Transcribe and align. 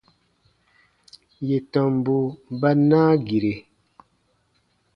Yè 1.47 1.57
tɔmbu 1.71 2.15
ba 2.59 2.69
naa 2.89 3.11
gire. 3.25 3.53